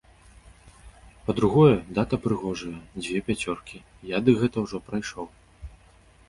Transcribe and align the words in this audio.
Па-другое, 1.27 1.75
дата 1.97 2.15
прыгожая, 2.23 2.73
дзве 3.01 3.19
пяцёркі, 3.27 3.77
я 4.15 4.23
дык 4.31 4.35
гэта 4.43 4.57
ўжо 4.65 4.77
прайшоў. 4.91 5.25